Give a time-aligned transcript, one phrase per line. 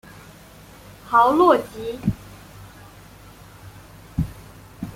[1.09, 1.99] 豪洛吉。